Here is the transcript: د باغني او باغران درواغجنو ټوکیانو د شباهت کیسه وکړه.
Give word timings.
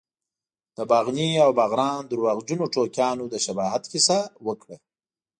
د 0.77 0.79
باغني 0.91 1.29
او 1.45 1.49
باغران 1.59 1.99
درواغجنو 2.09 2.65
ټوکیانو 2.73 3.23
د 3.29 3.35
شباهت 3.45 3.83
کیسه 3.91 4.17
وکړه. 4.47 4.77